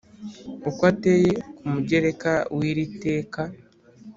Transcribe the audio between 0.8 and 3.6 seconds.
ateye ku mugereka w iri teka